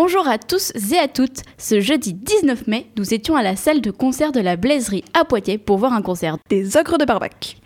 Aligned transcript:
Bonjour 0.00 0.28
à 0.28 0.38
tous 0.38 0.72
et 0.92 0.96
à 0.96 1.08
toutes. 1.08 1.42
Ce 1.58 1.80
jeudi 1.80 2.14
19 2.14 2.68
mai, 2.68 2.86
nous 2.96 3.14
étions 3.14 3.34
à 3.34 3.42
la 3.42 3.56
salle 3.56 3.80
de 3.80 3.90
concert 3.90 4.30
de 4.30 4.38
la 4.38 4.54
Blaiserie 4.54 5.02
à 5.12 5.24
Poitiers 5.24 5.58
pour 5.58 5.76
voir 5.76 5.92
un 5.92 6.02
concert. 6.02 6.36
Des 6.48 6.76
Ogres 6.76 6.98
de 6.98 7.04
Barbac. 7.04 7.56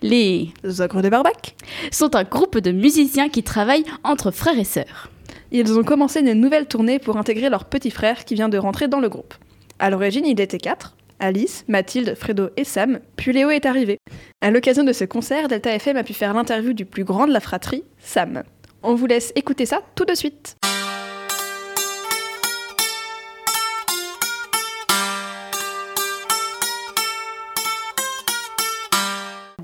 Les 0.00 0.52
Ogres 0.78 1.02
de 1.02 1.08
Barbac 1.08 1.56
sont 1.90 2.14
un 2.14 2.22
groupe 2.22 2.58
de 2.58 2.70
musiciens 2.70 3.28
qui 3.28 3.42
travaillent 3.42 3.86
entre 4.04 4.30
frères 4.30 4.56
et 4.56 4.62
sœurs. 4.62 5.10
Ils 5.50 5.76
ont 5.76 5.82
commencé 5.82 6.20
une 6.20 6.34
nouvelle 6.34 6.66
tournée 6.66 7.00
pour 7.00 7.16
intégrer 7.16 7.50
leur 7.50 7.64
petit 7.64 7.90
frère 7.90 8.24
qui 8.24 8.36
vient 8.36 8.48
de 8.48 8.58
rentrer 8.58 8.86
dans 8.86 9.00
le 9.00 9.08
groupe. 9.08 9.34
À 9.80 9.90
l'origine, 9.90 10.26
il 10.26 10.40
était 10.40 10.58
quatre. 10.58 10.94
Alice, 11.18 11.64
Mathilde, 11.66 12.14
Fredo 12.14 12.50
et 12.56 12.62
Sam, 12.62 13.00
puis 13.16 13.32
Léo 13.32 13.50
est 13.50 13.66
arrivé. 13.66 13.98
À 14.40 14.52
l'occasion 14.52 14.84
de 14.84 14.92
ce 14.92 15.02
concert, 15.02 15.48
Delta 15.48 15.74
FM 15.74 15.96
a 15.96 16.04
pu 16.04 16.14
faire 16.14 16.34
l'interview 16.34 16.72
du 16.72 16.84
plus 16.84 17.02
grand 17.02 17.26
de 17.26 17.32
la 17.32 17.40
fratrie, 17.40 17.82
Sam. 17.98 18.44
On 18.84 18.94
vous 18.94 19.06
laisse 19.06 19.32
écouter 19.34 19.66
ça 19.66 19.82
tout 19.96 20.04
de 20.04 20.14
suite. 20.14 20.56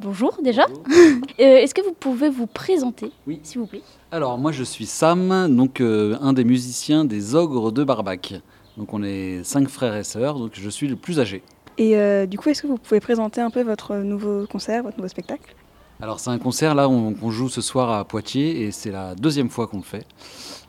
Bonjour 0.06 0.38
déjà. 0.40 0.66
Euh, 1.38 1.56
Est-ce 1.58 1.74
que 1.74 1.82
vous 1.82 1.92
pouvez 1.92 2.30
vous 2.30 2.46
présenter, 2.46 3.10
Oui. 3.26 3.40
s'il 3.42 3.60
vous 3.60 3.66
plaît? 3.66 3.82
Alors 4.10 4.38
moi 4.38 4.52
je 4.52 4.62
suis 4.64 4.86
Sam, 4.86 5.54
donc 5.54 5.82
euh, 5.82 6.16
un 6.22 6.32
des 6.32 6.44
musiciens 6.44 7.04
des 7.04 7.34
Ogres 7.34 7.72
de 7.72 7.84
Barbac. 7.84 8.34
Donc 8.78 8.94
on 8.94 9.02
est 9.02 9.42
cinq 9.44 9.68
frères 9.68 9.94
et 9.96 10.04
sœurs, 10.04 10.38
donc 10.38 10.52
je 10.54 10.70
suis 10.70 10.88
le 10.88 10.96
plus 10.96 11.20
âgé. 11.20 11.42
Et 11.76 11.96
euh, 11.98 12.24
du 12.24 12.38
coup, 12.38 12.48
est-ce 12.48 12.62
que 12.62 12.68
vous 12.68 12.78
pouvez 12.78 13.00
présenter 13.00 13.42
un 13.42 13.50
peu 13.50 13.60
votre 13.62 13.96
nouveau 13.96 14.46
concert, 14.46 14.82
votre 14.84 14.96
nouveau 14.96 15.08
spectacle? 15.08 15.54
Alors 16.00 16.20
c'est 16.20 16.30
un 16.30 16.38
concert 16.38 16.74
là 16.74 16.88
on- 16.88 17.12
qu'on 17.12 17.30
joue 17.30 17.50
ce 17.50 17.60
soir 17.60 17.90
à 17.90 18.04
Poitiers 18.06 18.62
et 18.62 18.70
c'est 18.70 18.90
la 18.92 19.14
deuxième 19.14 19.50
fois 19.50 19.66
qu'on 19.66 19.78
le 19.78 19.82
fait. 19.82 20.06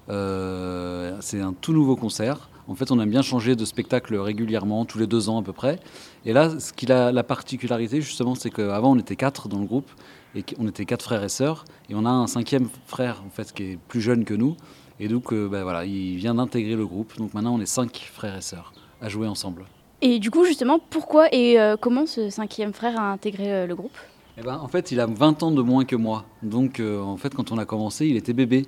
Euh, 0.10 1.16
c'est 1.22 1.40
un 1.40 1.54
tout 1.54 1.72
nouveau 1.72 1.96
concert. 1.96 2.50
En 2.68 2.76
fait 2.76 2.92
on 2.92 3.00
aime 3.00 3.10
bien 3.10 3.22
changer 3.22 3.56
de 3.56 3.66
spectacle 3.66 4.16
régulièrement, 4.16 4.86
tous 4.86 5.00
les 5.00 5.08
deux 5.08 5.30
ans 5.30 5.40
à 5.40 5.44
peu 5.44 5.54
près. 5.54 5.80
Et 6.26 6.34
là 6.34 6.60
ce 6.60 6.74
qui 6.74 6.92
a 6.92 7.12
la 7.12 7.24
particularité 7.24 8.02
justement 8.02 8.36
c'est 8.36 8.50
qu'avant 8.50 8.92
on 8.92 9.00
était 9.00 9.16
quatre 9.16 9.48
dans 9.48 9.60
le 9.60 9.66
groupe 9.66 9.90
et 10.36 10.44
on 10.60 10.68
était 10.68 10.86
quatre 10.86 11.04
frères 11.04 11.24
et 11.24 11.30
sœurs 11.30 11.66
et 11.90 11.96
on 11.96 12.06
a 12.06 12.10
un 12.10 12.28
cinquième 12.28 12.70
frère 12.86 13.24
en 13.26 13.30
fait 13.30 13.54
qui 13.54 13.64
est 13.64 13.80
plus 13.88 14.02
jeune 14.02 14.26
que 14.26 14.34
nous. 14.34 14.56
Et 15.00 15.08
donc 15.08 15.32
euh, 15.32 15.48
ben, 15.48 15.64
voilà, 15.64 15.86
il 15.86 16.16
vient 16.18 16.36
d'intégrer 16.36 16.76
le 16.76 16.86
groupe. 16.86 17.18
Donc 17.18 17.34
maintenant 17.34 17.56
on 17.56 17.62
est 17.62 17.66
cinq 17.66 18.10
frères 18.14 18.38
et 18.38 18.42
sœurs 18.42 18.74
à 19.02 19.10
jouer 19.10 19.28
ensemble. 19.28 19.66
Et 20.02 20.20
du 20.20 20.30
coup, 20.30 20.46
justement, 20.46 20.80
pourquoi 20.80 21.34
et 21.34 21.60
euh, 21.60 21.76
comment 21.76 22.06
ce 22.06 22.30
cinquième 22.30 22.74
frère 22.74 23.00
a 23.00 23.12
intégré 23.12 23.52
euh, 23.52 23.66
le 23.66 23.76
groupe? 23.76 23.98
Eh 24.40 24.44
ben, 24.44 24.60
en 24.60 24.68
fait, 24.68 24.92
il 24.92 25.00
a 25.00 25.08
20 25.08 25.42
ans 25.42 25.50
de 25.50 25.64
moins 25.64 25.84
que 25.84 25.96
moi. 25.96 26.24
Donc, 26.44 26.80
euh, 26.80 27.02
en 27.02 27.18
fait, 27.18 27.34
quand 27.34 27.52
on 27.52 27.58
a 27.58 27.66
commencé, 27.66 28.06
il 28.06 28.16
était 28.18 28.34
bébé. 28.34 28.68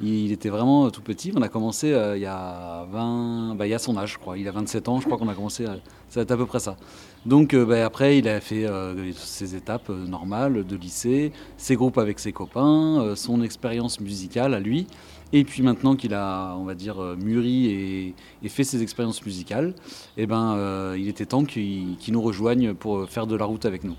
Il, 0.00 0.32
était 0.32 0.48
vraiment 0.48 0.86
euh, 0.86 0.88
tout 0.88 1.02
petit. 1.02 1.30
On 1.36 1.42
a 1.42 1.48
commencé 1.50 1.92
euh, 1.92 2.16
il 2.16 2.22
y 2.22 2.26
a 2.26 2.86
20, 2.90 3.54
bah, 3.54 3.66
il 3.66 3.74
a 3.74 3.78
son 3.78 3.98
âge, 3.98 4.14
je 4.14 4.18
crois. 4.18 4.38
Il 4.38 4.48
a 4.48 4.50
27 4.50 4.88
ans, 4.88 4.98
je 4.98 5.04
crois 5.04 5.18
qu'on 5.18 5.28
a 5.28 5.34
commencé. 5.34 5.66
euh, 5.66 5.76
ça 6.08 6.22
à 6.22 6.24
peu 6.24 6.46
près 6.46 6.58
ça. 6.58 6.78
Donc, 7.26 7.54
bah, 7.54 7.84
après, 7.84 8.16
il 8.16 8.28
a 8.28 8.40
fait 8.40 8.66
ses 9.14 9.54
étapes 9.54 9.90
normales 9.90 10.64
de 10.66 10.76
lycée, 10.76 11.32
ses 11.58 11.76
groupes 11.76 11.98
avec 11.98 12.18
ses 12.18 12.32
copains, 12.32 13.12
son 13.14 13.42
expérience 13.42 14.00
musicale 14.00 14.54
à 14.54 14.60
lui. 14.60 14.86
Et 15.34 15.44
puis 15.44 15.62
maintenant 15.62 15.94
qu'il 15.96 16.14
a, 16.14 16.56
on 16.56 16.64
va 16.64 16.74
dire, 16.74 16.96
mûri 17.22 18.14
et, 18.42 18.48
fait 18.48 18.64
ses 18.64 18.82
expériences 18.82 19.24
musicales, 19.24 19.74
eh 20.16 20.26
ben, 20.26 20.94
il 20.96 21.08
était 21.08 21.26
temps 21.26 21.44
qu'il 21.44 21.98
nous 22.08 22.22
rejoigne 22.22 22.72
pour 22.74 23.06
faire 23.08 23.26
de 23.26 23.36
la 23.36 23.44
route 23.44 23.66
avec 23.66 23.84
nous. 23.84 23.96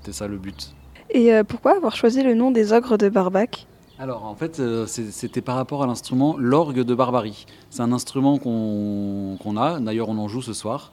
C'était 0.00 0.12
ça 0.12 0.26
le 0.26 0.38
but. 0.38 0.74
Et 1.10 1.32
euh, 1.32 1.44
pourquoi 1.44 1.76
avoir 1.76 1.94
choisi 1.94 2.22
le 2.22 2.34
nom 2.34 2.50
des 2.50 2.72
Ogres 2.72 2.96
de 2.96 3.08
Barbac? 3.08 3.66
Alors 3.98 4.24
en 4.24 4.34
fait, 4.34 4.60
euh, 4.60 4.86
c'était 4.86 5.42
par 5.42 5.56
rapport 5.56 5.82
à 5.82 5.86
l'instrument 5.86 6.36
l'orgue 6.38 6.80
de 6.80 6.94
Barbarie. 6.94 7.44
C'est 7.68 7.82
un 7.82 7.92
instrument 7.92 8.38
qu'on 8.38 9.56
a, 9.58 9.78
d'ailleurs 9.78 10.08
on 10.08 10.16
en 10.16 10.26
joue 10.26 10.40
ce 10.40 10.54
soir. 10.54 10.92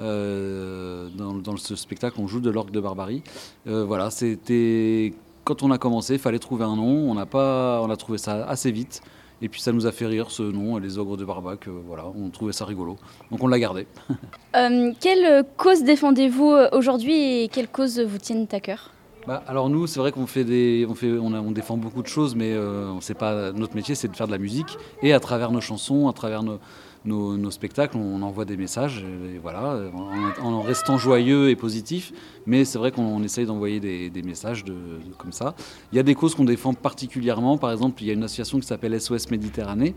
Euh, 0.00 1.08
dans, 1.16 1.34
dans 1.34 1.56
ce 1.56 1.76
spectacle, 1.76 2.16
on 2.18 2.26
joue 2.26 2.40
de 2.40 2.48
l'orgue 2.50 2.70
de 2.70 2.80
Barbarie. 2.80 3.22
Euh, 3.66 3.84
voilà, 3.84 4.10
c'était 4.10 5.12
quand 5.44 5.62
on 5.62 5.70
a 5.70 5.78
commencé, 5.78 6.14
il 6.14 6.18
fallait 6.18 6.38
trouver 6.38 6.64
un 6.64 6.76
nom. 6.76 7.10
On 7.10 7.14
n'a 7.14 7.26
pas, 7.26 7.80
on 7.82 7.90
a 7.90 7.96
trouvé 7.96 8.16
ça 8.16 8.46
assez 8.46 8.70
vite. 8.70 9.02
Et 9.42 9.48
puis 9.50 9.60
ça 9.60 9.72
nous 9.72 9.86
a 9.86 9.92
fait 9.92 10.06
rire 10.06 10.30
ce 10.30 10.42
nom, 10.42 10.78
les 10.78 10.96
ogres 10.98 11.16
de 11.18 11.24
Barbac. 11.24 11.68
euh, 11.68 11.72
voilà, 11.86 12.04
on 12.06 12.30
trouvait 12.30 12.52
ça 12.54 12.64
rigolo, 12.64 12.96
donc 13.30 13.42
on 13.42 13.48
l'a 13.48 13.58
gardé. 13.58 13.86
Euh, 14.56 14.92
Quelle 15.00 15.44
cause 15.58 15.82
défendez-vous 15.84 16.52
euh, 16.52 16.68
aujourd'hui 16.72 17.42
et 17.42 17.48
quelles 17.48 17.68
causes 17.68 18.00
vous 18.00 18.16
tiennent 18.16 18.46
à 18.52 18.60
cœur? 18.60 18.90
Bah, 19.26 19.42
alors 19.46 19.68
nous, 19.68 19.86
c'est 19.86 20.00
vrai 20.00 20.12
qu'on 20.12 20.26
fait 20.26 20.44
des, 20.44 20.86
on 20.88 20.94
fait, 20.94 21.10
on, 21.12 21.34
a- 21.34 21.40
on 21.40 21.50
défend 21.50 21.76
beaucoup 21.76 22.00
de 22.00 22.06
choses, 22.06 22.34
mais 22.34 22.52
euh, 22.54 22.88
on 22.90 23.02
sait 23.02 23.12
pas. 23.12 23.52
Notre 23.52 23.74
métier, 23.74 23.94
c'est 23.94 24.08
de 24.08 24.16
faire 24.16 24.28
de 24.28 24.32
la 24.32 24.38
musique 24.38 24.78
et 25.02 25.12
à 25.12 25.20
travers 25.20 25.50
nos 25.52 25.60
chansons, 25.60 26.08
à 26.08 26.14
travers 26.14 26.42
nos, 26.42 26.58
nos, 27.06 27.50
spectacles, 27.50 27.96
on 27.96 28.22
envoie 28.22 28.44
des 28.44 28.56
messages. 28.56 29.04
Et 29.34 29.38
voilà, 29.38 29.80
en, 29.94 30.44
en 30.44 30.60
restant 30.60 30.98
joyeux 30.98 31.50
et 31.50 31.56
positif. 31.56 32.12
Mais 32.46 32.64
c'est 32.64 32.78
vrai 32.78 32.92
qu'on 32.92 33.22
essaye 33.22 33.46
d'envoyer 33.46 33.80
des, 33.80 34.22
messages 34.22 34.64
de, 34.64 34.74
comme 35.18 35.32
ça. 35.32 35.54
Il 35.92 35.96
y 35.96 35.98
a 35.98 36.02
des 36.02 36.14
causes 36.14 36.34
qu'on 36.34 36.44
défend 36.44 36.74
particulièrement. 36.74 37.58
Par 37.58 37.72
exemple, 37.72 38.02
il 38.02 38.06
y 38.06 38.10
a 38.10 38.14
une 38.14 38.24
association 38.24 38.58
qui 38.60 38.66
s'appelle 38.66 39.00
SOS 39.00 39.30
Méditerranée 39.30 39.94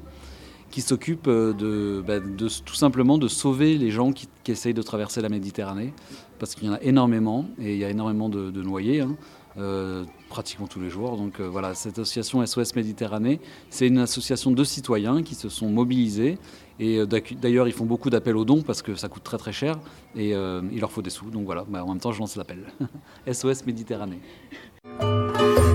qui 0.69 0.81
s'occupe 0.81 1.27
euh, 1.27 1.53
de, 1.53 2.03
bah, 2.05 2.19
de- 2.19 2.47
tout 2.47 2.75
simplement 2.75 3.17
de 3.17 3.27
sauver 3.27 3.77
les 3.77 3.91
gens 3.91 4.11
qui, 4.11 4.27
essayent 4.47 4.73
de 4.73 4.81
traverser 4.81 5.21
la 5.21 5.29
Méditerranée, 5.29 5.93
parce 6.39 6.55
qu'il 6.55 6.67
y 6.67 6.69
en 6.71 6.73
a 6.73 6.81
énormément, 6.81 7.45
et 7.59 7.73
il 7.73 7.79
y 7.79 7.85
a 7.85 7.89
énormément 7.91 8.29
de, 8.29 8.49
noyés, 8.63 9.01
hein, 9.01 9.15
euh, 9.59 10.05
pratiquement 10.27 10.65
tous 10.65 10.79
les 10.79 10.89
jours. 10.89 11.17
Donc 11.17 11.39
euh, 11.39 11.47
voilà, 11.47 11.75
cette 11.75 11.99
association 11.99 12.43
SOS 12.43 12.75
Méditerranée, 12.75 13.39
c'est 13.69 13.85
une 13.85 13.99
association 13.99 14.49
de 14.49 14.63
citoyens 14.63 15.21
qui 15.21 15.35
se 15.35 15.49
sont 15.49 15.69
mobilisés, 15.69 16.39
et 16.79 16.97
euh, 16.97 17.05
d'ailleurs 17.05 17.67
ils 17.67 17.73
font 17.73 17.85
beaucoup 17.85 18.09
d'appels 18.09 18.37
aux 18.37 18.45
dons, 18.45 18.61
parce 18.61 18.81
que 18.81 18.95
ça 18.95 19.07
coûte 19.07 19.23
très 19.23 19.37
très 19.37 19.51
cher, 19.51 19.79
et 20.15 20.33
euh, 20.33 20.61
il 20.71 20.79
leur 20.79 20.91
faut 20.91 21.01
des 21.01 21.09
sous, 21.09 21.29
donc 21.29 21.45
voilà, 21.45 21.65
bah, 21.67 21.83
en 21.83 21.89
même 21.89 21.99
temps 21.99 22.11
je 22.11 22.19
lance 22.19 22.35
l'appel. 22.35 22.59
SOS 23.31 23.65
Méditerranée. 23.65 24.19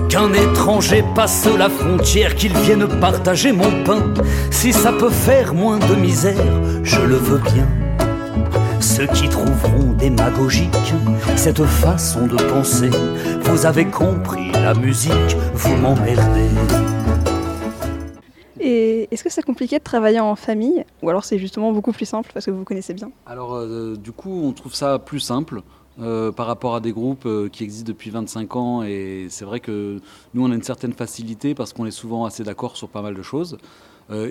Qu'un 0.09 0.33
étranger 0.33 1.03
passe 1.13 1.47
la 1.57 1.69
frontière, 1.69 2.35
qu'il 2.35 2.53
vienne 2.57 2.87
partager 2.99 3.51
mon 3.51 3.83
pain. 3.83 4.13
Si 4.51 4.71
ça 4.71 4.93
peut 4.93 5.09
faire 5.09 5.53
moins 5.53 5.79
de 5.79 5.95
misère, 5.95 6.83
je 6.83 7.01
le 7.01 7.15
veux 7.15 7.39
bien. 7.53 7.67
Ceux 8.79 9.07
qui 9.07 9.27
trouveront 9.29 9.93
démagogique 9.93 10.93
cette 11.35 11.63
façon 11.63 12.27
de 12.27 12.35
penser, 12.35 12.89
vous 13.41 13.65
avez 13.65 13.85
compris 13.85 14.51
la 14.51 14.73
musique, 14.73 15.35
vous 15.53 15.75
m'emmerdez. 15.75 16.84
Est-ce 19.15 19.23
que 19.23 19.29
c'est 19.29 19.43
compliqué 19.43 19.79
de 19.79 19.83
travailler 19.83 20.19
en 20.19 20.35
famille 20.35 20.83
Ou 21.01 21.09
alors 21.09 21.23
c'est 21.23 21.39
justement 21.39 21.71
beaucoup 21.71 21.93
plus 21.93 22.05
simple 22.05 22.31
parce 22.33 22.45
que 22.45 22.51
vous 22.51 22.65
connaissez 22.65 22.93
bien? 22.93 23.11
Alors, 23.25 23.55
euh, 23.55 23.95
du 23.95 24.11
coup, 24.11 24.41
on 24.43 24.51
trouve 24.51 24.75
ça 24.75 24.99
plus 24.99 25.21
simple 25.21 25.61
euh, 26.01 26.33
par 26.33 26.47
rapport 26.47 26.75
à 26.75 26.81
des 26.81 26.91
groupes 26.91 27.25
euh, 27.25 27.47
qui 27.47 27.63
existent 27.63 27.87
depuis 27.87 28.09
25 28.09 28.57
ans. 28.57 28.83
Et 28.83 29.27
c'est 29.29 29.45
vrai 29.45 29.61
que 29.61 30.01
nous, 30.33 30.45
on 30.45 30.51
a 30.51 30.53
une 30.53 30.63
certaine 30.63 30.91
facilité 30.91 31.55
parce 31.55 31.71
qu'on 31.71 31.85
est 31.85 31.91
souvent 31.91 32.25
assez 32.25 32.43
d'accord 32.43 32.75
sur 32.75 32.89
pas 32.89 33.01
mal 33.01 33.15
de 33.15 33.21
choses. 33.21 33.57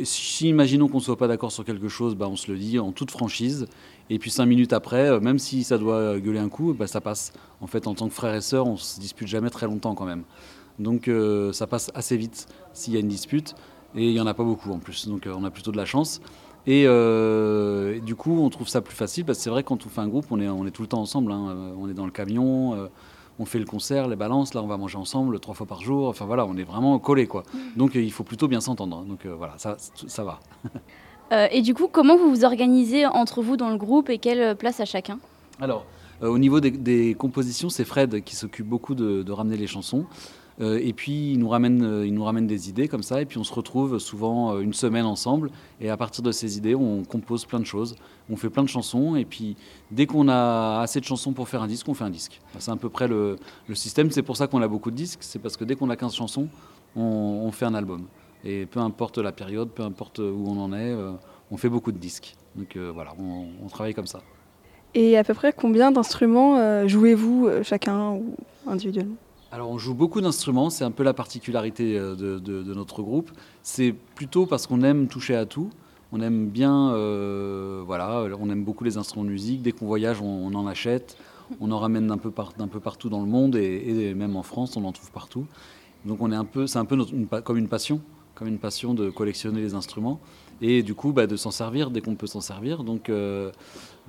Si, 0.04 0.50
imaginons 0.50 0.88
qu'on 0.88 0.98
ne 0.98 1.02
soit 1.02 1.16
pas 1.16 1.28
d'accord 1.28 1.50
sur 1.50 1.64
quelque 1.64 1.88
chose, 1.88 2.14
bah, 2.14 2.28
on 2.28 2.36
se 2.36 2.52
le 2.52 2.58
dit 2.58 2.78
en 2.78 2.92
toute 2.92 3.10
franchise. 3.10 3.66
Et 4.10 4.18
puis 4.18 4.30
cinq 4.30 4.44
minutes 4.44 4.74
après, 4.74 5.18
même 5.18 5.38
si 5.38 5.64
ça 5.64 5.78
doit 5.78 6.20
gueuler 6.20 6.40
un 6.40 6.50
coup, 6.50 6.74
bah, 6.74 6.86
ça 6.86 7.00
passe. 7.00 7.32
En 7.62 7.66
fait, 7.66 7.86
en 7.86 7.94
tant 7.94 8.06
que 8.08 8.14
frères 8.14 8.34
et 8.34 8.42
sœurs, 8.42 8.66
on 8.66 8.76
se 8.76 9.00
dispute 9.00 9.28
jamais 9.28 9.48
très 9.48 9.64
longtemps 9.64 9.94
quand 9.94 10.04
même. 10.04 10.24
Donc 10.78 11.10
ça 11.52 11.66
passe 11.66 11.90
assez 11.94 12.18
vite 12.18 12.48
s'il 12.74 12.92
y 12.92 12.98
a 12.98 13.00
une 13.00 13.08
dispute. 13.08 13.54
Et 13.96 14.06
il 14.08 14.12
n'y 14.12 14.20
en 14.20 14.26
a 14.26 14.34
pas 14.34 14.44
beaucoup 14.44 14.70
en 14.72 14.78
plus. 14.78 15.08
Donc 15.08 15.26
euh, 15.26 15.34
on 15.36 15.44
a 15.44 15.50
plutôt 15.50 15.72
de 15.72 15.76
la 15.76 15.84
chance. 15.84 16.20
Et, 16.66 16.84
euh, 16.86 17.96
et 17.96 18.00
du 18.00 18.14
coup, 18.16 18.38
on 18.40 18.48
trouve 18.48 18.68
ça 18.68 18.80
plus 18.80 18.94
facile 18.96 19.24
parce 19.24 19.38
que 19.38 19.44
c'est 19.44 19.50
vrai, 19.50 19.62
quand 19.62 19.84
on 19.86 19.88
fait 19.88 20.00
un 20.00 20.08
groupe, 20.08 20.26
on 20.30 20.40
est, 20.40 20.48
on 20.48 20.66
est 20.66 20.70
tout 20.70 20.82
le 20.82 20.88
temps 20.88 21.00
ensemble. 21.02 21.30
hein. 21.32 21.48
Euh, 21.50 21.74
On 21.78 21.88
est 21.90 21.94
dans 21.94 22.06
le 22.06 22.10
camion, 22.10 22.74
euh, 22.74 22.88
on 23.38 23.44
fait 23.44 23.58
le 23.58 23.66
concert, 23.66 24.08
les 24.08 24.16
balances. 24.16 24.54
Là, 24.54 24.62
on 24.62 24.66
va 24.66 24.76
manger 24.78 24.96
ensemble 24.96 25.38
trois 25.40 25.54
fois 25.54 25.66
par 25.66 25.82
jour. 25.82 26.08
Enfin 26.08 26.24
voilà, 26.24 26.46
on 26.46 26.56
est 26.56 26.64
vraiment 26.64 26.98
collés 26.98 27.26
quoi. 27.26 27.42
Donc 27.76 27.94
euh, 27.96 28.00
il 28.02 28.10
faut 28.12 28.24
plutôt 28.24 28.48
bien 28.48 28.60
s'entendre. 28.60 29.04
Donc 29.04 29.26
euh, 29.26 29.34
voilà, 29.36 29.54
ça, 29.58 29.76
ça 30.06 30.24
va. 30.24 30.40
Et 31.50 31.62
du 31.62 31.74
coup, 31.74 31.88
comment 31.90 32.16
vous 32.16 32.30
vous 32.30 32.44
organisez 32.44 33.06
entre 33.06 33.42
vous 33.42 33.56
dans 33.56 33.70
le 33.70 33.76
groupe 33.76 34.08
et 34.08 34.18
quelle 34.18 34.54
place 34.56 34.78
à 34.78 34.84
chacun? 34.84 35.18
Alors, 35.60 35.84
au 36.20 36.38
niveau 36.38 36.60
des, 36.60 36.70
des 36.70 37.14
compositions, 37.14 37.70
c'est 37.70 37.84
Fred 37.84 38.22
qui 38.22 38.36
s'occupe 38.36 38.66
beaucoup 38.68 38.94
de, 38.94 39.24
de 39.24 39.32
ramener 39.32 39.56
les 39.56 39.66
chansons. 39.66 40.04
Euh, 40.60 40.78
et 40.82 40.92
puis, 40.92 41.32
il 41.32 41.38
nous, 41.38 41.48
ramène, 41.48 41.82
euh, 41.82 42.06
il 42.06 42.14
nous 42.14 42.24
ramène 42.24 42.46
des 42.46 42.68
idées 42.68 42.88
comme 42.88 43.02
ça. 43.02 43.20
Et 43.20 43.26
puis, 43.26 43.38
on 43.38 43.44
se 43.44 43.52
retrouve 43.52 43.98
souvent 43.98 44.54
euh, 44.54 44.60
une 44.60 44.72
semaine 44.72 45.04
ensemble. 45.04 45.50
Et 45.80 45.90
à 45.90 45.96
partir 45.96 46.22
de 46.22 46.32
ces 46.32 46.56
idées, 46.56 46.74
on 46.74 47.02
compose 47.02 47.44
plein 47.44 47.58
de 47.58 47.64
choses. 47.64 47.96
On 48.30 48.36
fait 48.36 48.50
plein 48.50 48.62
de 48.62 48.68
chansons. 48.68 49.16
Et 49.16 49.24
puis, 49.24 49.56
dès 49.90 50.06
qu'on 50.06 50.28
a 50.28 50.80
assez 50.80 51.00
de 51.00 51.04
chansons 51.04 51.32
pour 51.32 51.48
faire 51.48 51.62
un 51.62 51.66
disque, 51.66 51.88
on 51.88 51.94
fait 51.94 52.04
un 52.04 52.10
disque. 52.10 52.40
C'est 52.58 52.70
à 52.70 52.76
peu 52.76 52.88
près 52.88 53.08
le, 53.08 53.36
système. 53.74 54.10
C'est 54.10 54.22
pour 54.22 54.36
ça 54.36 54.46
qu'on 54.46 54.62
a 54.62 54.68
beaucoup 54.68 54.90
de 54.90 54.96
disques. 54.96 55.20
C'est 55.22 55.40
parce 55.40 55.56
que 55.56 55.64
dès 55.64 55.74
qu'on 55.74 55.90
a 55.90 55.96
15 55.96 56.14
chansons, 56.14 56.48
on, 56.96 57.50
fait 57.50 57.64
un 57.64 57.74
album. 57.74 58.06
Et 58.44 58.66
peu 58.66 58.78
importe 58.78 59.18
la 59.18 59.32
période, 59.32 59.70
peu 59.70 59.82
importe 59.82 60.20
où 60.20 60.44
on 60.46 60.58
en 60.60 60.72
est, 60.72 60.94
on 61.50 61.56
fait 61.56 61.68
beaucoup 61.68 61.90
de 61.90 61.98
disques. 61.98 62.36
Donc 62.54 62.76
voilà, 62.76 63.14
on, 63.18 63.46
on 63.64 63.68
travaille 63.68 63.94
comme 63.94 64.06
ça. 64.06 64.20
Et 64.94 65.18
à 65.18 65.24
peu 65.24 65.34
près 65.34 65.52
combien 65.52 65.90
d'instruments 65.90 66.86
jouez-vous 66.86 67.48
chacun 67.64 68.12
ou 68.12 68.36
individuellement? 68.68 69.16
Alors 69.54 69.70
on 69.70 69.78
joue 69.78 69.94
beaucoup 69.94 70.20
d'instruments, 70.20 70.68
c'est 70.68 70.82
un 70.82 70.90
peu 70.90 71.04
la 71.04 71.14
particularité 71.14 71.96
euh, 71.96 72.16
de, 72.16 72.74
notre 72.74 73.02
groupe. 73.02 73.30
C'est 73.62 73.94
plutôt 74.16 74.46
parce 74.46 74.66
qu'on 74.66 74.82
aime 74.82 75.06
toucher 75.06 75.36
à 75.36 75.46
tout. 75.46 75.70
On 76.10 76.20
aime 76.20 76.48
bien, 76.48 76.90
euh, 76.90 77.80
voilà, 77.86 78.26
on 78.40 78.50
aime 78.50 78.64
beaucoup 78.64 78.82
les 78.82 78.96
instruments 78.96 79.24
de 79.24 79.30
musique. 79.30 79.62
Dès 79.62 79.70
qu'on 79.70 79.86
voyage, 79.86 80.20
on, 80.20 80.52
en 80.52 80.66
achète. 80.66 81.16
On 81.60 81.70
en 81.70 81.78
ramène 81.78 82.08
d'un 82.08 82.18
peu, 82.18 82.32
partout 82.32 83.08
dans 83.08 83.20
le 83.20 83.28
monde 83.28 83.54
et, 83.54 84.12
même 84.14 84.34
en 84.34 84.42
France, 84.42 84.76
on 84.76 84.84
en 84.84 84.90
trouve 84.90 85.12
partout. 85.12 85.46
Donc 86.04 86.20
on 86.20 86.32
est 86.32 86.36
un 86.36 86.44
peu, 86.44 86.66
c'est 86.66 86.80
un 86.80 86.84
peu 86.84 86.98
comme 87.44 87.56
une 87.56 87.68
passion, 87.68 88.00
comme 88.34 88.48
une 88.48 88.58
passion 88.58 88.94
de 88.94 89.10
collectionner 89.10 89.60
les 89.60 89.74
instruments 89.74 90.20
et 90.60 90.82
du 90.82 90.94
coup 90.94 91.12
bah, 91.12 91.26
de 91.26 91.36
s'en 91.36 91.50
servir 91.50 91.90
dès 91.90 92.00
qu'on 92.00 92.14
peut 92.14 92.26
s'en 92.26 92.40
servir. 92.40 92.84
Donc, 92.84 93.08
euh, 93.08 93.50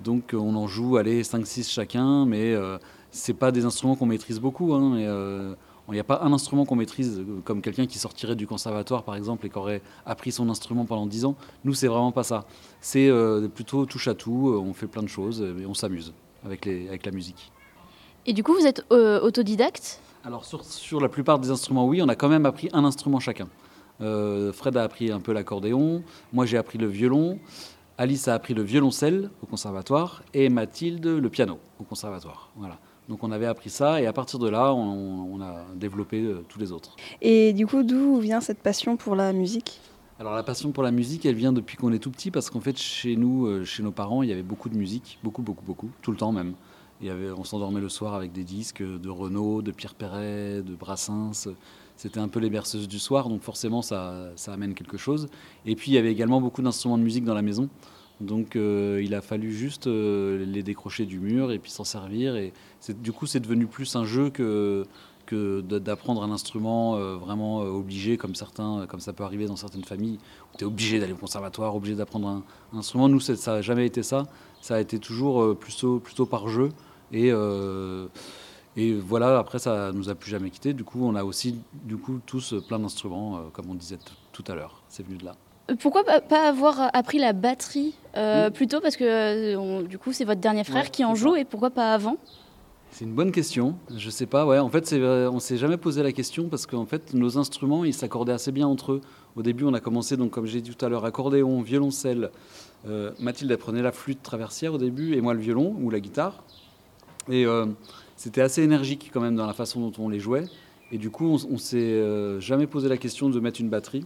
donc 0.03 0.33
on 0.33 0.55
en 0.55 0.67
joue, 0.67 0.97
allez, 0.97 1.23
5-6 1.23 1.69
chacun, 1.71 2.25
mais 2.25 2.53
euh, 2.53 2.77
c'est 3.11 3.33
pas 3.33 3.51
des 3.51 3.65
instruments 3.65 3.95
qu'on 3.95 4.05
maîtrise 4.05 4.39
beaucoup. 4.39 4.73
hein, 4.73 4.95
euh, 4.97 5.55
il 5.89 5.93
n'y 5.93 5.99
a 5.99 6.03
pas 6.03 6.21
un 6.23 6.33
instrument 6.33 6.65
qu'on 6.65 6.75
maîtrise, 6.75 7.19
euh, 7.19 7.41
comme 7.43 7.61
quelqu'un 7.61 7.85
qui 7.85 7.99
sortirait 7.99 8.35
du 8.35 8.47
conservatoire 8.47 9.03
par 9.03 9.15
exemple 9.15 9.45
et 9.45 9.49
qui 9.49 9.57
aurait 9.57 9.81
appris 10.05 10.31
son 10.31 10.49
instrument 10.49 10.85
pendant 10.85 11.05
10 11.05 11.25
ans. 11.25 11.35
Nous, 11.63 11.75
c'est 11.75 11.87
vraiment 11.87 12.11
pas 12.11 12.23
ça. 12.23 12.45
C'est 12.81 13.07
euh, 13.07 13.47
plutôt 13.47 13.85
touche 13.85 14.07
à 14.07 14.15
tout, 14.15 14.49
euh, 14.49 14.57
on 14.57 14.73
fait 14.73 14.87
plein 14.87 15.03
de 15.03 15.07
choses 15.07 15.41
euh, 15.43 15.59
et 15.59 15.65
on 15.67 15.75
s'amuse 15.75 16.13
avec, 16.43 16.65
les, 16.65 16.87
avec 16.87 17.05
la 17.05 17.11
musique. 17.11 17.51
Et 18.25 18.33
du 18.33 18.41
coup, 18.43 18.55
vous 18.55 18.65
êtes 18.65 18.83
euh, 18.91 19.21
autodidacte? 19.21 19.99
Alors 20.23 20.43
sur, 20.43 20.63
sur 20.65 20.99
la 20.99 21.09
plupart 21.09 21.37
des 21.37 21.51
instruments, 21.51 21.85
oui, 21.85 22.01
on 22.01 22.09
a 22.09 22.15
quand 22.15 22.29
même 22.29 22.47
appris 22.47 22.69
un 22.73 22.83
instrument 22.83 23.19
chacun. 23.19 23.47
Euh, 24.01 24.51
Fred 24.51 24.75
a 24.77 24.83
appris 24.83 25.11
un 25.11 25.19
peu 25.19 25.31
l'accordéon, 25.31 26.03
moi 26.33 26.45
j'ai 26.45 26.57
appris 26.57 26.77
le 26.77 26.87
violon, 26.87 27.39
Alice 27.97 28.27
a 28.27 28.33
appris 28.33 28.53
le 28.53 28.61
violoncelle 28.61 29.29
au 29.41 29.45
conservatoire 29.45 30.21
et 30.33 30.49
Mathilde 30.49 31.05
le 31.05 31.29
piano 31.29 31.59
au 31.79 31.83
conservatoire. 31.83 32.49
Voilà. 32.57 32.77
Donc 33.07 33.23
on 33.23 33.31
avait 33.31 33.45
appris 33.45 33.69
ça 33.69 34.01
et 34.01 34.05
à 34.05 34.11
partir 34.11 34.39
de 34.39 34.49
là, 34.49 34.73
on, 34.73 35.33
on 35.33 35.41
a 35.41 35.63
développé 35.75 36.21
euh, 36.21 36.43
tous 36.49 36.59
les 36.59 36.71
autres. 36.71 36.95
Et 37.21 37.53
du 37.53 37.67
coup, 37.67 37.83
d'où 37.83 38.19
vient 38.19 38.41
cette 38.41 38.59
passion 38.59 38.97
pour 38.97 39.15
la 39.15 39.31
musique? 39.31 39.79
Alors 40.19 40.33
la 40.33 40.43
passion 40.43 40.71
pour 40.71 40.83
la 40.83 40.91
musique, 40.91 41.25
elle 41.25 41.35
vient 41.35 41.53
depuis 41.53 41.77
qu'on 41.77 41.93
est 41.93 41.99
tout 41.99 42.11
petit 42.11 42.31
parce 42.31 42.49
qu'en 42.49 42.61
fait 42.61 42.77
chez 42.77 43.15
nous, 43.15 43.45
euh, 43.45 43.63
chez 43.63 43.83
nos 43.83 43.91
parents, 43.91 44.23
il 44.23 44.29
y 44.29 44.33
avait 44.33 44.43
beaucoup 44.43 44.69
de 44.69 44.77
musique, 44.77 45.19
beaucoup, 45.23 45.41
beaucoup, 45.41 45.63
beaucoup, 45.65 45.89
tout 46.01 46.11
le 46.11 46.17
temps 46.17 46.31
même. 46.31 46.53
Il 47.01 47.07
y 47.07 47.09
avait, 47.09 47.29
on 47.31 47.43
s'endormait 47.43 47.81
le 47.81 47.89
soir 47.89 48.13
avec 48.13 48.31
des 48.31 48.43
disques 48.43 48.81
de 48.81 49.09
Renaud, 49.09 49.61
de 49.61 49.71
Pierre 49.71 49.93
Perret, 49.93 50.61
de 50.61 50.75
Brassens. 50.75 51.49
C'était 51.97 52.19
un 52.19 52.27
peu 52.27 52.39
les 52.39 52.49
berceuses 52.49 52.87
du 52.87 52.99
soir, 52.99 53.29
donc 53.29 53.41
forcément 53.41 53.81
ça, 53.81 54.31
ça 54.35 54.53
amène 54.53 54.73
quelque 54.73 54.97
chose. 54.97 55.27
Et 55.65 55.75
puis 55.75 55.91
il 55.91 55.93
y 55.95 55.97
avait 55.97 56.11
également 56.11 56.41
beaucoup 56.41 56.61
d'instruments 56.61 56.97
de 56.97 57.03
musique 57.03 57.23
dans 57.23 57.33
la 57.33 57.41
maison. 57.41 57.69
Donc 58.21 58.55
euh, 58.55 59.01
il 59.03 59.13
a 59.13 59.21
fallu 59.21 59.51
juste 59.51 59.87
euh, 59.87 60.45
les 60.45 60.63
décrocher 60.63 61.05
du 61.05 61.19
mur 61.19 61.51
et 61.51 61.59
puis 61.59 61.71
s'en 61.71 61.83
servir. 61.83 62.35
Et 62.35 62.53
du 62.89 63.11
coup 63.11 63.25
c'est 63.25 63.39
devenu 63.39 63.65
plus 63.65 63.95
un 63.95 64.05
jeu 64.05 64.29
que, 64.29 64.85
que 65.25 65.61
d'apprendre 65.61 66.23
un 66.23 66.31
instrument 66.31 66.95
euh, 66.95 67.15
vraiment 67.15 67.59
obligé, 67.59 68.17
comme, 68.17 68.35
certains, 68.35 68.85
comme 68.87 68.99
ça 68.99 69.11
peut 69.13 69.23
arriver 69.23 69.47
dans 69.47 69.57
certaines 69.57 69.83
familles, 69.83 70.19
où 70.53 70.57
tu 70.57 70.63
es 70.63 70.67
obligé 70.67 70.99
d'aller 70.99 71.13
au 71.13 71.17
conservatoire, 71.17 71.75
obligé 71.75 71.95
d'apprendre 71.95 72.27
un, 72.27 72.43
un 72.73 72.77
instrument. 72.77 73.09
Nous, 73.09 73.19
ça 73.19 73.55
n'a 73.55 73.61
jamais 73.61 73.85
été 73.85 74.03
ça. 74.03 74.23
Ça 74.61 74.75
a 74.75 74.79
été 74.79 74.97
toujours 74.99 75.57
plutôt, 75.57 75.99
plutôt 75.99 76.25
par 76.25 76.47
jeu. 76.47 76.69
Et, 77.11 77.31
et 78.77 78.93
voilà, 78.93 79.37
après, 79.39 79.59
ça 79.59 79.91
nous 79.93 80.09
a 80.09 80.15
plus 80.15 80.29
jamais 80.31 80.49
quitté. 80.49 80.73
Du 80.73 80.83
coup, 80.83 80.99
on 81.03 81.15
a 81.15 81.23
aussi, 81.23 81.59
du 81.83 81.97
coup, 81.97 82.19
tous 82.25 82.53
euh, 82.53 82.61
plein 82.61 82.79
d'instruments, 82.79 83.37
euh, 83.37 83.39
comme 83.53 83.69
on 83.69 83.75
disait 83.75 83.97
tout 84.33 84.43
à 84.47 84.55
l'heure. 84.55 84.83
C'est 84.89 85.05
venu 85.05 85.17
de 85.17 85.25
là. 85.25 85.35
Euh, 85.71 85.75
Pourquoi 85.79 86.03
pas, 86.03 86.47
avoir 86.47 86.89
appris 86.93 87.17
la 87.19 87.33
batterie 87.33 87.95
euh, 88.17 88.49
Mm. 88.49 88.53
plutôt 88.53 88.81
Parce 88.81 88.97
que 88.97 89.55
on- 89.55 89.81
du 89.81 89.97
coup, 89.97 90.11
c'est 90.13 90.25
votre 90.25 90.41
dernier 90.41 90.63
frère 90.63 90.83
Ouais, 90.83 90.89
qui 90.89 91.03
en 91.05 91.15
joue 91.15 91.33
ça. 91.35 91.39
et 91.41 91.45
pourquoi 91.45 91.69
pas 91.71 91.93
avant? 91.93 92.17
C'est 92.91 93.03
une 93.05 93.13
bonne 93.13 93.31
question. 93.33 93.75
Je 93.95 94.09
sais 94.09 94.25
pas. 94.25 94.45
Ouais, 94.45 94.57
en 94.59 94.69
fait, 94.69 94.93
on 94.93 95.39
s'est 95.39 95.57
jamais 95.57 95.75
posé 95.77 96.01
la 96.03 96.13
question 96.13 96.47
parce 96.47 96.65
qu'en 96.65 96.85
fait, 96.85 97.13
nos 97.13 97.37
instruments, 97.37 97.83
ils 97.83 97.93
s'accordaient 97.93 98.31
assez 98.33 98.53
bien 98.53 98.67
entre 98.67 98.93
eux. 98.93 99.01
Au 99.35 99.41
début, 99.41 99.65
on 99.65 99.73
a 99.73 99.81
commencé, 99.81 100.15
donc, 100.15 100.31
comme 100.31 100.45
j'ai 100.45 100.61
dit 100.61 100.73
tout 100.73 100.85
à 100.85 100.87
l'heure, 100.87 101.03
accordéon, 101.03 101.61
violoncelle. 101.61 102.31
Euh, 102.87 103.11
Mathilde 103.19 103.51
apprenait 103.51 103.81
la 103.81 103.91
flûte 103.91 104.21
traversière 104.23 104.73
au 104.73 104.77
début 104.77 105.13
et 105.15 105.19
moi 105.21 105.33
le 105.33 105.39
violon 105.41 105.75
ou 105.81 105.89
la 105.89 105.99
guitare. 105.99 106.43
Et 107.29 107.45
euh, 107.45 107.65
c'était 108.15 108.41
assez 108.41 108.61
énergique 108.63 109.11
quand 109.13 109.21
même 109.21 109.35
dans 109.35 109.47
la 109.47 109.53
façon 109.53 109.81
dont 109.81 110.03
on 110.03 110.09
les 110.09 110.19
jouait. 110.19 110.45
Et 110.91 110.97
du 110.97 111.09
coup, 111.09 111.25
on, 111.25 111.37
on 111.51 111.57
s'est 111.57 111.77
euh, 111.77 112.39
jamais 112.39 112.67
posé 112.67 112.89
la 112.89 112.97
question 112.97 113.29
de 113.29 113.39
mettre 113.39 113.59
une 113.61 113.69
batterie. 113.69 114.05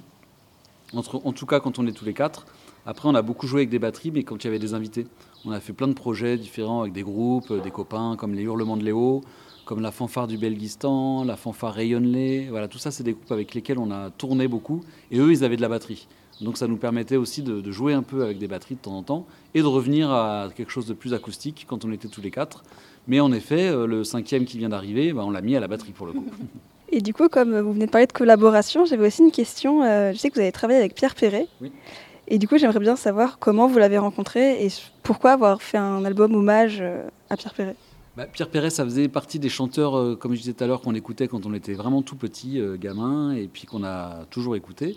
En 0.94 1.34
tout 1.34 1.46
cas, 1.46 1.60
quand 1.60 1.78
on 1.78 1.86
est 1.86 1.92
tous 1.92 2.06
les 2.06 2.16
quatre. 2.16 2.48
Après, 2.86 3.08
on 3.08 3.14
a 3.14 3.22
beaucoup 3.22 3.46
joué 3.46 3.60
avec 3.60 3.70
des 3.70 3.78
batteries, 3.78 4.10
mais 4.10 4.24
quand 4.24 4.44
il 4.44 4.48
y 4.48 4.50
avait 4.50 4.58
des 4.58 4.74
invités. 4.74 5.06
On 5.46 5.52
a 5.52 5.60
fait 5.60 5.74
plein 5.74 5.88
de 5.88 5.94
projets 5.94 6.38
différents 6.38 6.82
avec 6.82 6.94
des 6.94 7.04
groupes, 7.04 7.52
euh, 7.52 7.62
des 7.62 7.70
copains, 7.70 8.16
comme 8.18 8.34
les 8.34 8.44
Hurlements 8.44 8.78
de 8.78 8.84
Léo, 8.84 9.22
comme 9.66 9.82
la 9.82 9.92
fanfare 9.92 10.26
du 10.26 10.40
Belgistan, 10.40 11.24
la 11.24 11.36
fanfare 11.36 11.76
Rayonnelé. 11.76 12.48
Voilà, 12.50 12.68
tout 12.68 12.80
ça, 12.80 12.90
c'est 12.90 13.04
des 13.04 13.14
groupes 13.14 13.32
avec 13.32 13.54
lesquels 13.54 13.78
on 13.78 13.92
a 13.92 14.10
tourné 14.10 14.48
beaucoup. 14.48 14.82
Et 15.12 15.20
eux, 15.20 15.32
ils 15.32 15.44
avaient 15.44 15.58
de 15.58 15.62
la 15.62 15.70
batterie. 15.70 16.08
Donc 16.42 16.58
ça 16.58 16.68
nous 16.68 16.78
permettait 16.78 17.18
aussi 17.18 17.42
de, 17.42 17.62
de 17.62 17.72
jouer 17.72 17.94
un 17.94 18.04
peu 18.04 18.24
avec 18.24 18.38
des 18.38 18.48
batteries 18.48 18.76
de 18.76 18.80
temps 18.80 18.98
en 18.98 19.04
temps 19.04 19.26
et 19.54 19.62
de 19.62 19.66
revenir 19.66 20.12
à 20.12 20.50
quelque 20.56 20.72
chose 20.72 20.86
de 20.86 20.94
plus 20.94 21.14
acoustique 21.14 21.66
quand 21.68 21.86
on 21.86 21.92
était 21.92 22.08
tous 22.08 22.22
les 22.22 22.32
quatre. 22.32 22.64
Mais 23.08 23.20
en 23.20 23.32
effet, 23.32 23.70
euh, 23.70 23.86
le 23.88 24.04
cinquième 24.04 24.46
qui 24.46 24.58
vient 24.58 24.70
d'arriver, 24.70 25.14
bah, 25.14 25.24
on 25.26 25.32
l'a 25.32 25.42
mis 25.42 25.56
à 25.56 25.60
la 25.60 25.68
batterie 25.68 25.92
pour 25.92 26.06
le 26.06 26.14
coup. 26.14 26.26
Et 26.92 27.02
du 27.02 27.14
coup, 27.14 27.30
comme 27.30 27.60
vous 27.60 27.74
venez 27.74 27.86
de 27.86 27.92
parler 27.92 28.08
de 28.08 28.14
collaboration, 28.14 28.86
j'avais 28.86 29.06
aussi 29.06 29.22
une 29.22 29.32
question. 29.32 29.84
Euh, 29.84 30.12
je 30.12 30.18
sais 30.18 30.30
que 30.30 30.36
vous 30.36 30.42
avez 30.42 30.52
travaillé 30.52 30.80
avec 30.80 30.96
Pierre 30.96 31.14
Perret. 31.14 31.48
Oui. 31.62 31.72
Et 32.32 32.38
du 32.38 32.48
coup, 32.48 32.58
j'aimerais 32.60 32.80
bien 32.80 32.96
savoir 32.96 33.40
comment 33.40 33.68
vous 33.68 33.80
l'avez 33.80 33.98
rencontré 33.98 34.64
et 34.64 34.70
pourquoi 35.02 35.32
avoir 35.32 35.64
fait 35.64 35.80
un 35.80 36.06
album 36.06 36.36
hommage 36.36 36.78
euh, 36.80 37.08
à 37.32 37.36
Pierre 37.36 37.56
Perret. 37.56 37.76
Bah, 38.16 38.28
Pierre 38.28 38.50
Perret, 38.50 38.70
ça 38.70 38.84
faisait 38.84 39.08
partie 39.08 39.40
des 39.40 39.50
chanteurs, 39.50 39.98
euh, 39.98 40.16
comme 40.16 40.36
je 40.36 40.40
disais 40.42 40.54
tout 40.54 40.64
à 40.64 40.68
l'heure, 40.68 40.82
qu'on 40.82 40.94
écoutait 40.94 41.28
quand 41.28 41.48
on 41.48 41.54
était 41.56 41.74
vraiment 41.74 42.04
tout 42.04 42.16
petit, 42.16 42.60
euh, 42.60 42.78
gamin, 42.78 43.34
et 43.34 43.48
puis 43.48 43.66
qu'on 43.66 43.84
a 43.84 44.26
toujours 44.30 44.56
écouté. 44.56 44.96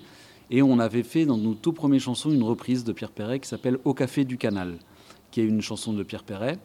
Et 0.50 0.62
on 0.62 0.78
avait 0.78 1.02
fait 1.02 1.24
dans 1.24 1.38
nos 1.38 1.54
tout 1.54 1.72
premières 1.72 2.00
chansons 2.00 2.30
une 2.30 2.42
reprise 2.42 2.84
de 2.84 2.92
Pierre 2.92 3.10
Perret 3.10 3.40
qui 3.40 3.48
s'appelle 3.48 3.78
Au 3.84 3.94
Café 3.94 4.24
du 4.24 4.36
Canal, 4.36 4.78
qui 5.30 5.40
est 5.40 5.44
une 5.44 5.62
chanson 5.62 5.92
de 5.92 6.02
Pierre 6.02 6.24
Perret. 6.24 6.58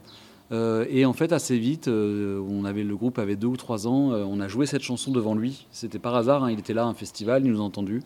Euh, 0.51 0.85
et 0.89 1.05
en 1.05 1.13
fait, 1.13 1.33
assez 1.33 1.57
vite, 1.57 1.87
euh, 1.87 2.41
on 2.49 2.63
avait, 2.65 2.83
le 2.83 2.95
groupe 2.95 3.19
avait 3.19 3.35
deux 3.35 3.47
ou 3.47 3.57
trois 3.57 3.87
ans, 3.87 4.13
euh, 4.13 4.23
on 4.25 4.39
a 4.39 4.47
joué 4.47 4.65
cette 4.65 4.81
chanson 4.81 5.11
devant 5.11 5.35
lui. 5.35 5.65
C'était 5.71 5.99
par 5.99 6.15
hasard, 6.15 6.43
hein, 6.43 6.51
il 6.51 6.59
était 6.59 6.73
là 6.73 6.83
à 6.83 6.87
un 6.87 6.93
festival, 6.93 7.45
il 7.45 7.51
nous 7.51 7.61
a 7.61 7.63
entendus. 7.63 8.01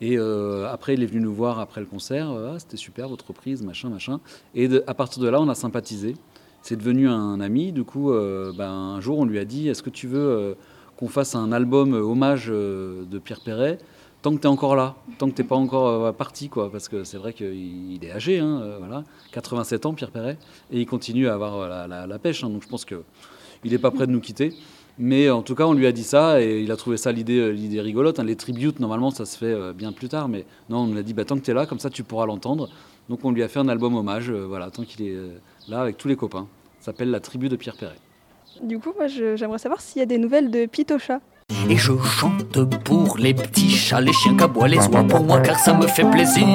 Et 0.00 0.18
après, 0.18 0.94
il 0.94 1.02
est 1.02 1.06
venu 1.06 1.20
nous 1.20 1.32
voir 1.32 1.60
après 1.60 1.80
le 1.80 1.86
concert. 1.86 2.28
Ah, 2.30 2.58
C'était 2.58 2.76
super 2.76 3.08
votre 3.08 3.28
reprise, 3.28 3.62
machin, 3.62 3.88
machin. 3.88 4.20
Et 4.54 4.68
à 4.86 4.92
partir 4.92 5.22
de 5.22 5.28
là, 5.28 5.40
on 5.40 5.48
a 5.48 5.54
sympathisé. 5.54 6.14
C'est 6.60 6.76
devenu 6.76 7.08
un 7.08 7.40
ami. 7.40 7.72
Du 7.72 7.84
coup, 7.84 8.12
ben, 8.12 8.68
un 8.68 9.00
jour, 9.00 9.18
on 9.20 9.24
lui 9.24 9.38
a 9.38 9.46
dit 9.46 9.68
Est-ce 9.68 9.82
que 9.82 9.88
tu 9.88 10.08
veux 10.08 10.56
qu'on 10.98 11.08
fasse 11.08 11.34
un 11.34 11.52
album 11.52 11.94
hommage 11.94 12.48
de 12.48 13.18
Pierre 13.18 13.40
Perret? 13.40 13.78
Tant 14.24 14.34
que 14.34 14.40
tu 14.40 14.46
es 14.46 14.50
encore 14.50 14.74
là, 14.74 14.94
tant 15.18 15.28
que 15.28 15.34
tu 15.34 15.42
n'es 15.42 15.48
pas 15.48 15.54
encore 15.54 15.86
euh, 15.86 16.12
parti, 16.12 16.48
quoi, 16.48 16.72
parce 16.72 16.88
que 16.88 17.04
c'est 17.04 17.18
vrai 17.18 17.34
qu'il 17.34 17.92
il 17.92 18.02
est 18.02 18.10
âgé, 18.10 18.38
hein, 18.38 18.58
euh, 18.62 18.78
voilà, 18.78 19.04
87 19.32 19.84
ans, 19.84 19.92
Pierre 19.92 20.10
Perret, 20.10 20.38
et 20.72 20.80
il 20.80 20.86
continue 20.86 21.28
à 21.28 21.34
avoir 21.34 21.58
euh, 21.58 22.06
la, 22.06 22.18
pêche, 22.18 22.42
hein, 22.42 22.48
donc 22.48 22.62
je 22.62 22.68
pense 22.68 22.86
qu'il 22.86 23.02
n'est 23.66 23.76
pas 23.76 23.90
prêt 23.90 24.06
de 24.06 24.12
nous 24.12 24.20
quitter. 24.20 24.54
Mais 24.98 25.28
en 25.28 25.42
tout 25.42 25.54
cas, 25.54 25.66
on 25.66 25.74
lui 25.74 25.86
a 25.86 25.92
dit 25.92 26.04
ça, 26.04 26.40
et 26.40 26.62
il 26.62 26.72
a 26.72 26.76
trouvé 26.76 26.96
ça 26.96 27.12
l'idée 27.12 27.80
rigolote. 27.80 28.18
hein. 28.18 28.24
Les 28.24 28.36
tributes, 28.36 28.80
normalement, 28.80 29.10
ça 29.10 29.26
se 29.26 29.36
fait 29.36 29.72
bien 29.74 29.92
plus 29.92 30.08
tard, 30.08 30.28
mais 30.28 30.46
non, 30.70 30.84
on 30.84 30.92
lui 30.92 31.00
a 31.00 31.02
dit, 31.02 31.12
bah, 31.12 31.26
tant 31.26 31.36
que 31.36 31.42
tu 31.42 31.50
es 31.50 31.54
là, 31.54 31.66
comme 31.66 31.80
ça, 31.80 31.90
tu 31.90 32.02
pourras 32.02 32.24
l'entendre. 32.24 32.70
Donc 33.10 33.24
on 33.24 33.32
lui 33.32 33.42
a 33.42 33.48
fait 33.48 33.58
un 33.58 33.68
album 33.68 33.94
hommage, 33.96 34.30
voilà, 34.30 34.70
tant 34.70 34.84
qu'il 34.84 35.04
est 35.06 35.16
là, 35.68 35.82
avec 35.82 35.98
tous 35.98 36.08
les 36.08 36.16
copains. 36.16 36.46
Ça 36.78 36.86
s'appelle 36.86 37.10
La 37.10 37.20
tribu 37.20 37.48
de 37.48 37.56
Pierre 37.56 37.76
Perret. 37.76 37.98
Du 38.62 38.78
coup, 38.78 38.92
moi, 38.96 39.08
j'aimerais 39.08 39.58
savoir 39.58 39.80
s'il 39.80 39.98
y 39.98 40.02
a 40.02 40.06
des 40.06 40.16
nouvelles 40.16 40.50
de 40.50 40.64
Pitocha. 40.66 41.20
Et 41.50 41.76
je 41.76 41.92
chante 41.98 42.64
pour 42.84 43.18
les 43.18 43.34
petits 43.34 43.70
chats, 43.70 44.00
les 44.00 44.12
chiens 44.12 44.36
qu'aboient 44.36 44.68
les 44.68 44.78
oies 44.78 45.04
pour 45.04 45.22
moi 45.24 45.40
car 45.40 45.58
ça 45.58 45.74
me 45.74 45.86
fait 45.86 46.08
plaisir. 46.10 46.46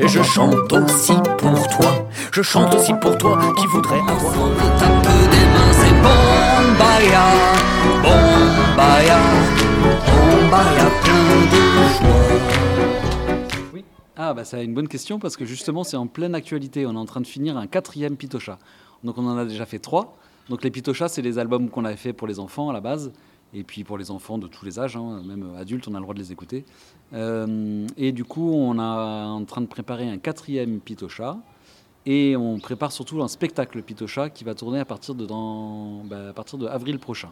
Et 0.00 0.08
je 0.08 0.22
chante 0.22 0.72
aussi 0.72 1.12
pour 1.38 1.68
toi, 1.68 2.08
je 2.32 2.42
chante 2.42 2.74
aussi 2.74 2.92
pour 2.94 3.16
toi 3.16 3.38
qui 3.56 3.66
voudrais 3.66 4.00
avoir 4.00 4.34
peu 4.34 5.18
des 5.30 5.46
mains. 5.46 5.72
C'est 5.72 5.94
Bombaya, 6.02 7.26
Bombaya, 8.02 9.18
Bombaya 10.10 10.90
plein 11.02 11.46
de 11.50 11.62
joie. 11.98 12.52
Ah, 14.16 14.34
bah, 14.34 14.44
c'est 14.44 14.64
une 14.64 14.74
bonne 14.74 14.88
question 14.88 15.18
parce 15.18 15.36
que 15.36 15.44
justement, 15.44 15.84
c'est 15.84 15.96
en 15.96 16.06
pleine 16.06 16.34
actualité. 16.34 16.86
On 16.86 16.92
est 16.92 16.98
en 16.98 17.06
train 17.06 17.20
de 17.20 17.26
finir 17.26 17.56
un 17.56 17.66
quatrième 17.66 18.16
Pitocha. 18.16 18.58
Donc, 19.04 19.18
on 19.18 19.26
en 19.26 19.36
a 19.36 19.44
déjà 19.44 19.66
fait 19.66 19.78
trois. 19.80 20.16
Donc, 20.48 20.62
les 20.62 20.70
Pitochas, 20.70 21.08
c'est 21.08 21.22
les 21.22 21.38
albums 21.38 21.70
qu'on 21.70 21.84
avait 21.84 21.96
fait 21.96 22.12
pour 22.12 22.28
les 22.28 22.38
enfants 22.38 22.70
à 22.70 22.72
la 22.72 22.80
base. 22.80 23.12
Et 23.54 23.64
puis 23.64 23.84
pour 23.84 23.98
les 23.98 24.10
enfants 24.10 24.38
de 24.38 24.46
tous 24.46 24.64
les 24.64 24.78
âges, 24.78 24.96
hein, 24.96 25.22
même 25.24 25.54
adultes, 25.56 25.86
on 25.88 25.94
a 25.94 25.98
le 25.98 26.02
droit 26.02 26.14
de 26.14 26.18
les 26.18 26.32
écouter. 26.32 26.64
Euh, 27.12 27.86
et 27.96 28.12
du 28.12 28.24
coup, 28.24 28.52
on 28.52 28.76
est 28.76 28.80
en 28.80 29.44
train 29.44 29.60
de 29.60 29.66
préparer 29.66 30.08
un 30.08 30.18
quatrième 30.18 30.80
Pitocha. 30.80 31.36
Et 32.04 32.34
on 32.36 32.58
prépare 32.58 32.90
surtout 32.90 33.22
un 33.22 33.28
spectacle 33.28 33.80
Pitocha 33.82 34.28
qui 34.28 34.42
va 34.42 34.54
tourner 34.54 34.80
à 34.80 34.84
partir 34.84 35.14
de, 35.14 35.26
bah, 35.26 36.32
avril 36.70 36.98
prochain. 36.98 37.30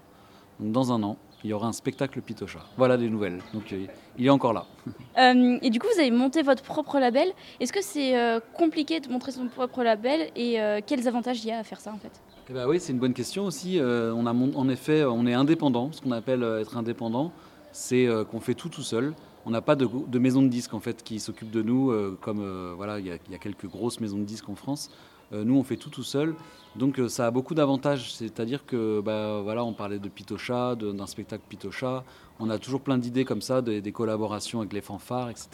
Donc 0.61 0.73
dans 0.73 0.93
un 0.93 1.03
an, 1.03 1.17
il 1.43 1.50
y 1.50 1.53
aura 1.55 1.67
un 1.67 1.73
spectacle 1.73 2.21
Pitocha. 2.21 2.61
Voilà 2.77 2.97
les 2.97 3.09
nouvelles. 3.09 3.41
Donc 3.53 3.73
euh, 3.73 3.87
il 4.17 4.27
est 4.27 4.31
encore 4.31 4.53
là. 4.53 4.67
Euh, 5.19 5.59
et 5.61 5.71
du 5.71 5.81
coup, 5.81 5.89
vous 5.93 6.00
avez 6.00 6.11
monté 6.11 6.41
votre 6.43 6.62
propre 6.62 6.99
label. 6.99 7.29
Est-ce 7.59 7.73
que 7.73 7.83
c'est 7.83 8.15
compliqué 8.55 9.00
de 9.00 9.09
montrer 9.11 9.33
son 9.33 9.49
propre 9.49 9.83
label 9.83 10.31
et 10.37 10.59
quels 10.87 11.09
avantages 11.09 11.45
il 11.45 11.49
y 11.49 11.53
a 11.53 11.59
à 11.59 11.65
faire 11.65 11.81
ça 11.81 11.93
en 11.93 11.99
fait? 11.99 12.23
Eh 12.50 12.52
ben 12.52 12.66
oui, 12.66 12.80
c'est 12.80 12.92
une 12.92 12.99
bonne 12.99 13.14
question 13.14 13.45
aussi. 13.45 13.78
Euh, 13.78 14.12
on 14.12 14.26
en 14.26 14.69
effet, 14.69 15.04
on 15.04 15.25
est 15.25 15.35
indépendant. 15.35 15.92
Ce 15.92 16.00
qu'on 16.00 16.11
appelle 16.11 16.42
euh, 16.42 16.61
être 16.61 16.76
indépendant, 16.76 17.30
c'est 17.71 18.09
euh, 18.09 18.25
qu'on 18.25 18.40
fait 18.40 18.54
tout 18.54 18.69
tout 18.69 18.83
seul. 18.83 19.14
On 19.47 19.50
n'a 19.50 19.61
pas 19.61 19.76
de, 19.76 19.87
maison 20.19 20.42
de 20.42 20.49
disques 20.49 20.75
en 20.75 20.80
fait 20.80 21.04
qui 21.04 21.21
s'occupe 21.21 21.52
de 21.52 21.62
nous, 21.62 21.95
comme 22.21 22.45
voilà, 22.76 22.99
il 22.99 23.07
y, 23.07 23.11
a 23.11 23.38
quelques 23.38 23.66
grosses 23.66 23.99
maisons 23.99 24.19
de 24.19 24.25
disques 24.25 24.50
en 24.50 24.54
France. 24.54 24.90
nous, 25.33 25.57
on 25.57 25.62
fait 25.62 25.78
tout 25.78 25.88
tout 25.88 26.02
seul. 26.02 26.35
Donc 26.76 27.00
ça 27.09 27.26
a 27.26 27.30
beaucoup 27.30 27.54
d'avantages, 27.54 28.12
c'est-à-dire 28.12 28.66
que 28.66 29.00
bah, 29.00 29.40
voilà, 29.42 29.64
on 29.64 29.73
parlait 29.73 29.99
de 29.99 30.11
Pitocha, 30.11 30.75
d'un 30.75 31.07
spectacle 31.07 31.42
Pitocha, 31.49 32.04
on 32.38 32.50
a 32.50 32.59
toujours 32.59 32.83
plein 32.83 32.99
d'idées 32.99 33.25
comme 33.25 33.40
ça, 33.40 33.62
des, 33.62 33.92
collaborations 33.92 34.61
avec 34.61 34.75
les 34.75 34.83
fanfares, 34.83 35.30
etc. 35.30 35.49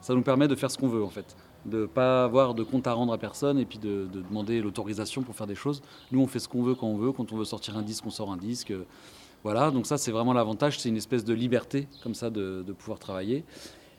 Ça 0.00 0.14
nous 0.14 0.22
permet 0.22 0.48
de 0.48 0.56
faire 0.56 0.70
ce 0.72 0.76
qu'on 0.76 0.88
veut 0.88 1.04
en 1.04 1.10
fait 1.10 1.36
de 1.66 1.80
ne 1.82 1.86
pas 1.86 2.24
avoir 2.24 2.54
de 2.54 2.62
compte 2.62 2.86
à 2.86 2.92
rendre 2.92 3.12
à 3.12 3.18
personne 3.18 3.58
et 3.58 3.64
puis 3.64 3.78
de, 3.78 4.06
demander 4.12 4.60
l'autorisation 4.60 5.22
pour 5.22 5.34
faire 5.34 5.46
des 5.46 5.54
choses. 5.54 5.82
Nous, 6.12 6.20
on 6.20 6.26
fait 6.26 6.38
ce 6.38 6.48
qu'on 6.48 6.62
veut 6.62 6.74
quand 6.74 6.86
on 6.86 6.96
veut. 6.96 7.12
Quand 7.12 7.32
on 7.32 7.36
veut 7.36 7.44
sortir 7.44 7.76
un 7.76 7.82
disque, 7.82 8.04
on 8.06 8.10
sort 8.10 8.32
un 8.32 8.36
disque. 8.36 8.72
Voilà, 9.44 9.70
donc 9.70 9.86
ça, 9.86 9.98
c'est 9.98 10.10
vraiment 10.10 10.32
l'avantage. 10.32 10.78
C'est 10.78 10.88
une 10.88 10.96
espèce 10.96 11.24
de 11.24 11.34
liberté 11.34 11.88
comme 12.02 12.14
ça 12.14 12.30
de, 12.30 12.64
pouvoir 12.78 12.98
travailler. 12.98 13.44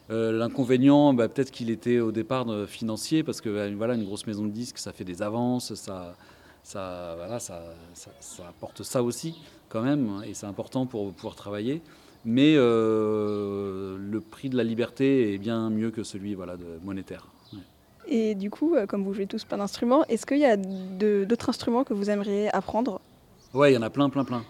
Euh, 0.10 0.32
l'inconvénient, 0.32 1.14
bah, 1.14 1.28
peut-être 1.28 1.52
qu'il 1.52 1.70
était 1.70 2.00
au 2.00 2.12
départ 2.12 2.50
euh, 2.50 2.66
financier, 2.66 3.24
parce 3.24 3.42
que 3.42 3.50
bah, 3.50 3.76
voilà, 3.78 3.94
une 3.94 4.06
grosse 4.06 4.26
maison 4.26 4.44
de 4.44 4.50
disques, 4.52 4.80
ça 4.80 4.92
fait 4.92 5.04
des 5.04 5.22
avances, 5.22 5.76
ça, 5.76 6.16
ça, 6.64 7.14
voilà, 7.16 7.40
ça, 7.40 7.62
ça, 7.94 8.48
apporte 8.48 8.82
ça 8.82 9.04
aussi 9.04 9.40
quand 9.70 9.84
même, 9.84 10.24
et 10.26 10.34
c'est 10.34 10.48
important 10.48 10.88
pour 10.88 11.14
pouvoir 11.14 11.36
travailler. 11.36 11.84
Mais 12.26 12.56
euh, 12.58 13.98
le 14.00 14.20
prix 14.20 14.50
de 14.50 14.58
la 14.58 14.64
liberté 14.64 15.34
est 15.34 15.38
bien 15.38 15.70
mieux 15.70 15.92
que 15.92 16.04
celui 16.04 16.34
voilà, 16.34 16.58
monétaire. 16.84 17.28
Et 18.12 18.34
du 18.34 18.50
coup, 18.50 18.76
euh, 18.76 18.88
comme 18.88 19.04
vous 19.04 19.14
jouez 19.14 19.28
tous 19.28 19.44
pas 19.46 19.56
d'instruments, 19.56 20.04
est-ce 20.06 20.26
qu'il 20.26 20.40
y 20.40 20.46
a 20.46 20.58
d'autres 20.58 21.50
instruments 21.50 21.84
que 21.84 21.94
vous 21.94 22.10
aimeriez 22.10 22.54
apprendre? 22.54 23.00
Ouais, 23.54 23.72
il 23.72 23.76
y 23.76 23.78
en 23.78 23.84
a 23.84 23.92
plein, 23.92 24.10
plein, 24.10 24.24
plein. 24.24 24.44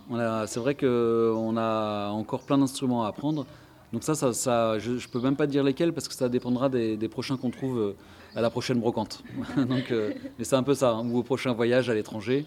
C'est 0.48 0.60
vrai 0.62 0.76
qu'on 0.76 1.58
a 1.58 2.10
encore 2.10 2.44
plein 2.44 2.58
d'instruments 2.58 3.04
à 3.04 3.10
apprendre. 3.10 3.46
Donc 3.92 4.04
ça, 4.04 4.16
ça, 4.16 4.80
je 4.80 4.92
ne 4.92 5.12
peux 5.12 5.20
même 5.20 5.36
pas 5.36 5.48
dire 5.48 5.64
lesquels 5.64 5.92
parce 5.92 6.08
que 6.08 6.14
ça 6.14 6.30
dépendra 6.30 6.70
des, 6.70 7.10
prochains 7.10 7.36
qu'on 7.36 7.50
trouve 7.50 7.80
euh, 7.80 7.96
à 8.36 8.42
la 8.42 8.50
prochaine 8.50 8.80
brocante. 8.80 9.24
donc, 9.58 9.92
euh, 9.92 10.14
mais 10.38 10.46
c'est 10.46 10.56
un 10.56 10.64
peu 10.64 10.74
ça, 10.74 10.92
hein, 10.92 11.10
ou 11.10 11.18
au 11.18 11.24
prochain 11.24 11.52
voyage 11.54 11.90
à 11.90 11.94
l'étranger. 11.94 12.46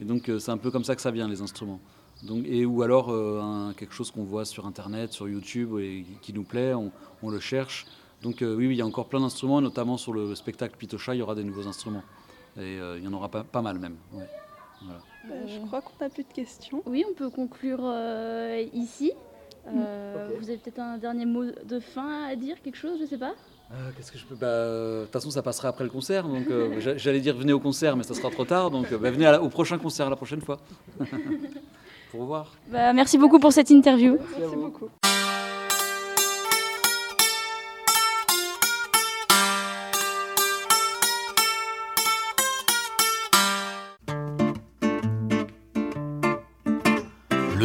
Et 0.00 0.04
donc 0.04 0.30
c'est 0.38 0.50
un 0.50 0.58
peu 0.58 0.70
comme 0.70 0.84
ça 0.84 0.94
que 0.94 1.02
ça 1.02 1.10
vient, 1.10 1.28
les 1.28 1.42
instruments. 1.42 1.80
Donc, 2.22 2.44
et, 2.46 2.64
ou 2.64 2.82
alors 2.82 3.06
quelque 3.76 3.94
chose 3.94 4.10
qu'on 4.10 4.24
voit 4.24 4.44
sur 4.44 4.66
Internet, 4.66 5.12
sur 5.12 5.28
YouTube 5.28 5.76
et 5.80 6.04
qui 6.20 6.32
nous 6.32 6.44
plaît, 6.44 6.74
on, 6.74 6.92
on 7.22 7.30
le 7.30 7.40
cherche. 7.40 7.86
Donc 8.22 8.40
euh, 8.42 8.54
oui, 8.54 8.66
il 8.66 8.76
y 8.76 8.80
a 8.80 8.86
encore 8.86 9.06
plein 9.06 9.20
d'instruments, 9.20 9.60
notamment 9.60 9.96
sur 9.96 10.12
le 10.12 10.34
spectacle 10.34 10.76
Pitocha, 10.76 11.14
il 11.14 11.18
y 11.18 11.22
aura 11.22 11.34
des 11.34 11.44
nouveaux 11.44 11.66
instruments. 11.66 12.04
Et 12.56 12.60
euh, 12.60 12.98
il 12.98 13.04
y 13.04 13.08
en 13.08 13.12
aura 13.12 13.28
pas, 13.28 13.42
pas 13.42 13.62
mal 13.62 13.78
même. 13.78 13.96
Bah, 14.12 15.34
je 15.46 15.58
crois 15.66 15.80
qu'on 15.80 16.04
n'a 16.04 16.08
plus 16.08 16.24
de 16.24 16.32
questions. 16.32 16.82
Oui, 16.86 17.04
on 17.08 17.14
peut 17.14 17.30
conclure 17.30 17.80
euh, 17.82 18.64
ici. 18.72 19.12
Mm. 19.66 19.80
Vous 20.38 20.48
avez 20.48 20.58
peut-être 20.58 20.80
un 20.80 20.98
dernier 20.98 21.24
mot 21.24 21.44
de 21.44 21.80
fin 21.80 22.24
à 22.24 22.36
dire, 22.36 22.60
quelque 22.62 22.76
chose, 22.76 22.98
je 22.98 23.04
ne 23.04 23.08
sais 23.08 23.18
pas? 23.18 23.34
Qu'est-ce 23.96 24.12
que 24.12 24.18
je 24.18 24.26
peux 24.26 24.34
bah, 24.34 24.46
De 24.46 25.02
toute 25.04 25.12
façon, 25.12 25.30
ça 25.30 25.42
passera 25.42 25.68
après 25.68 25.84
le 25.84 25.90
concert. 25.90 26.28
Donc, 26.28 26.46
j'allais 26.96 27.20
dire 27.20 27.36
venez 27.36 27.54
au 27.54 27.60
concert, 27.60 27.96
mais 27.96 28.02
ça 28.02 28.14
sera 28.14 28.30
trop 28.30 28.44
tard. 28.44 28.70
Donc, 28.70 28.92
bah, 28.92 29.10
venez 29.10 29.28
au 29.38 29.48
prochain 29.48 29.78
concert 29.78 30.10
la 30.10 30.16
prochaine 30.16 30.42
fois. 30.42 30.58
Au 32.14 32.18
revoir. 32.18 32.52
Bah, 32.70 32.92
merci 32.92 33.16
beaucoup 33.16 33.38
pour 33.38 33.52
cette 33.52 33.70
interview. 33.70 34.18
merci 34.38 34.56
beaucoup. 34.56 34.90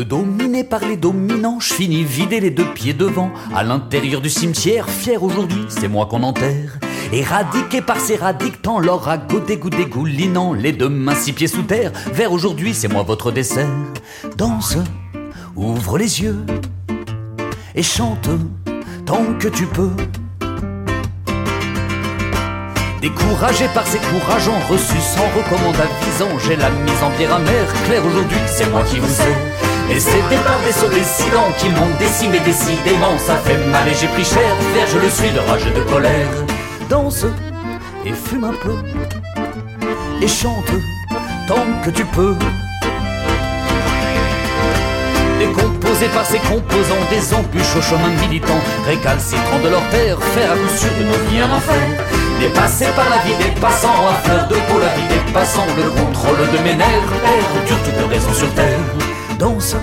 Dominé 0.03 0.63
par 0.63 0.81
les 0.81 0.95
dominants, 0.95 1.59
je 1.59 1.73
finis 1.73 2.03
vider 2.03 2.39
les 2.39 2.51
deux 2.51 2.71
pieds 2.73 2.93
devant. 2.93 3.31
À 3.55 3.63
l'intérieur 3.63 4.21
du 4.21 4.29
cimetière, 4.29 4.87
fier 4.89 5.23
aujourd'hui, 5.23 5.65
c'est 5.69 5.87
moi 5.87 6.05
qu'on 6.05 6.23
enterre. 6.23 6.77
Éradiqué 7.11 7.81
par 7.81 7.99
ces 7.99 8.15
radictants, 8.15 8.79
à 8.79 9.17
dégoût 9.17 9.69
dégoulinant, 9.69 10.53
les 10.53 10.71
deux 10.71 10.89
mains 10.89 11.15
six 11.15 11.33
pieds 11.33 11.47
sous 11.47 11.63
terre. 11.63 11.91
Vers 12.13 12.31
aujourd'hui, 12.31 12.73
c'est 12.73 12.87
moi 12.87 13.03
votre 13.03 13.31
dessert. 13.31 13.67
Danse, 14.37 14.77
ouvre 15.55 15.97
les 15.97 16.21
yeux 16.21 16.45
et 17.73 17.83
chante 17.83 18.29
tant 19.05 19.25
que 19.39 19.47
tu 19.47 19.65
peux. 19.65 19.91
Découragé 23.01 23.67
par 23.73 23.87
ces 23.87 23.99
courageants 23.99 24.59
reçus 24.69 25.01
sans 25.01 25.27
recommande 25.37 25.75
avisant, 25.75 26.39
j'ai 26.45 26.55
la 26.55 26.69
mise 26.69 27.03
en 27.03 27.11
pierre 27.11 27.35
amère, 27.35 27.73
claire 27.85 28.05
aujourd'hui, 28.05 28.39
c'est 28.47 28.69
moi 28.69 28.83
qui 28.83 28.99
vous 28.99 29.07
sais. 29.07 29.66
Et 29.89 29.95
des 29.95 30.37
par 30.43 30.59
des 30.65 30.73
sauts 30.73 30.89
décidants 30.89 31.51
qui 31.57 31.69
m'ont 31.69 31.95
décimé 31.97 32.39
décidément. 32.39 33.17
Ça 33.17 33.37
fait 33.37 33.57
mal 33.71 33.87
et 33.87 33.93
j'ai 33.93 34.07
pris 34.07 34.25
cher, 34.25 34.55
Faire 34.73 34.87
je 34.87 34.99
le 34.99 35.09
suis 35.09 35.31
de 35.31 35.39
rage 35.39 35.65
de 35.65 35.81
colère. 35.81 36.27
Danse 36.89 37.25
et 38.05 38.11
fume 38.11 38.43
un 38.43 38.53
peu. 38.53 38.75
Et 40.21 40.27
chante 40.27 40.71
tant 41.47 41.65
que 41.83 41.89
tu 41.89 42.03
peux. 42.05 42.35
Décomposé 45.39 46.07
par 46.07 46.25
ces 46.25 46.39
composants 46.39 47.05
Des 47.11 47.33
embûches 47.33 47.75
au 47.77 47.81
chemin 47.81 48.09
militant 48.21 48.59
Récalcitrant 48.87 49.59
de 49.63 49.69
leur 49.69 49.87
terre 49.89 50.17
Faire 50.33 50.51
à 50.51 50.55
coup 50.55 50.75
sûr 50.75 50.89
de 50.97 51.03
nos 51.03 51.29
vies 51.29 51.41
un 51.41 51.51
enfer. 51.55 51.77
Dépassé 52.39 52.85
par 52.95 53.07
la 53.09 53.17
vie 53.17 53.37
des 53.37 53.59
passants 53.61 53.93
À 54.09 54.47
de 54.47 54.55
peau 54.55 54.79
la 54.79 54.95
vie 54.95 55.31
passants 55.31 55.67
Le 55.77 55.89
contrôle 55.91 56.49
de 56.51 56.57
mes 56.63 56.75
nerfs 56.75 57.13
Perdure 57.53 57.77
toute 57.83 58.09
raison 58.09 58.33
sur 58.33 58.51
terre 58.55 59.06
Danse 59.39 59.75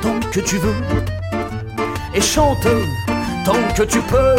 tant 0.00 0.18
que 0.32 0.40
tu 0.40 0.56
veux 0.58 0.74
et 2.14 2.20
chante 2.20 2.66
tant 3.44 3.74
que 3.76 3.84
tu 3.84 4.00
peux. 4.00 4.36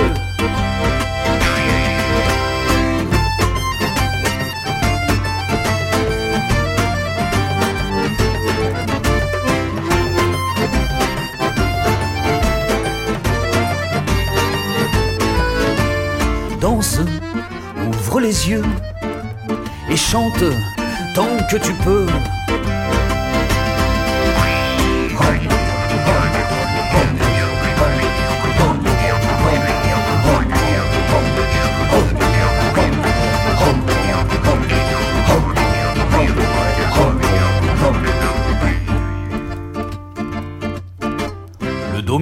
Danse, 16.60 17.00
ouvre 17.88 18.20
les 18.20 18.50
yeux 18.50 18.64
et 19.90 19.96
chante 19.96 20.44
tant 21.16 21.28
que 21.50 21.56
tu 21.58 21.72
peux. 21.86 22.08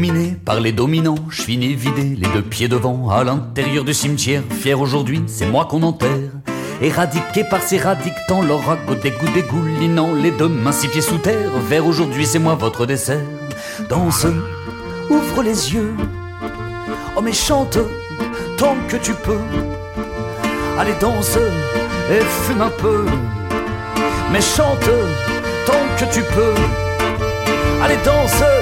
Dominé 0.01 0.35
par 0.43 0.59
les 0.59 0.71
dominants, 0.71 1.13
je 1.29 1.43
finis 1.43 1.75
vidé, 1.75 2.17
les 2.19 2.27
deux 2.29 2.41
pieds 2.41 2.67
devant, 2.67 3.11
à 3.11 3.23
l'intérieur 3.23 3.83
du 3.83 3.93
cimetière, 3.93 4.41
fier 4.49 4.81
aujourd'hui, 4.81 5.21
c'est 5.27 5.45
moi 5.45 5.65
qu'on 5.65 5.83
enterre. 5.83 6.31
Éradiqué 6.81 7.43
par 7.43 7.61
ces 7.61 7.77
radictants, 7.77 8.41
ragot 8.41 8.95
dégoût 8.95 9.29
dégoulinant, 9.31 10.11
les 10.15 10.31
deux 10.31 10.47
mains 10.47 10.71
six 10.71 10.87
pieds 10.87 11.01
sous 11.01 11.19
terre, 11.19 11.51
vers 11.69 11.85
aujourd'hui, 11.85 12.25
c'est 12.25 12.39
moi 12.39 12.55
votre 12.55 12.87
dessert. 12.87 13.21
Danse, 13.89 14.25
ouvre 15.07 15.43
les 15.43 15.75
yeux, 15.75 15.93
oh 17.15 17.21
mais 17.21 17.33
chante 17.33 17.77
tant 18.57 18.77
que 18.87 18.97
tu 18.97 19.13
peux. 19.13 19.37
Allez 20.79 20.95
danse 20.99 21.37
et 22.09 22.21
fume 22.47 22.61
un 22.61 22.71
peu, 22.71 23.05
mais 24.33 24.41
chante 24.41 24.89
tant 25.67 25.85
que 25.99 26.11
tu 26.11 26.21
peux. 26.21 26.55
Allez 27.83 27.97
danse 28.03 28.60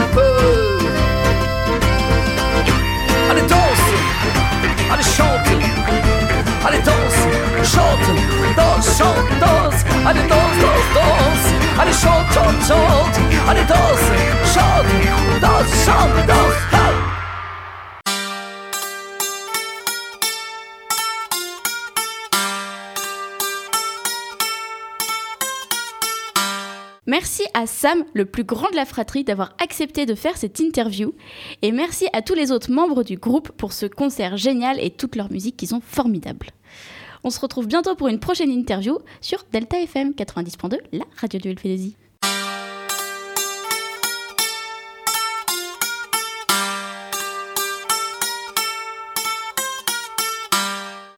tu 0.00 0.06
peux. 0.14 0.78
Allez 3.30 3.42
danse, 3.42 3.86
allez 4.92 5.08
chante, 5.16 5.50
allez 6.66 6.82
danse, 6.88 7.20
chante, 7.72 8.08
danse, 8.56 8.98
chante, 8.98 9.30
danse, 9.40 9.84
allez 10.06 10.26
danse, 10.32 10.56
danse, 10.64 10.88
danse, 10.96 11.46
allez 11.80 11.92
chante, 12.02 12.28
chante, 12.34 12.60
chante, 12.68 13.20
allez 13.48 13.64
danse, 13.64 14.06
chante, 14.52 15.40
danse, 15.40 15.84
chante, 15.84 16.26
danse. 16.26 16.79
Merci 27.10 27.42
à 27.54 27.66
Sam, 27.66 28.04
le 28.14 28.24
plus 28.24 28.44
grand 28.44 28.70
de 28.70 28.76
la 28.76 28.84
fratrie, 28.84 29.24
d'avoir 29.24 29.56
accepté 29.60 30.06
de 30.06 30.14
faire 30.14 30.36
cette 30.36 30.60
interview. 30.60 31.12
Et 31.60 31.72
merci 31.72 32.06
à 32.12 32.22
tous 32.22 32.34
les 32.34 32.52
autres 32.52 32.70
membres 32.70 33.02
du 33.02 33.16
groupe 33.16 33.50
pour 33.50 33.72
ce 33.72 33.86
concert 33.86 34.36
génial 34.36 34.78
et 34.78 34.90
toute 34.90 35.16
leur 35.16 35.28
musique 35.28 35.56
qui 35.56 35.66
sont 35.66 35.80
formidables. 35.80 36.50
On 37.24 37.30
se 37.30 37.40
retrouve 37.40 37.66
bientôt 37.66 37.96
pour 37.96 38.06
une 38.06 38.20
prochaine 38.20 38.52
interview 38.52 38.96
sur 39.20 39.44
Delta 39.52 39.80
FM 39.80 40.12
90.2, 40.12 40.78
la 40.92 41.04
radio 41.16 41.40
de 41.40 41.48
Elfédésie. 41.48 41.96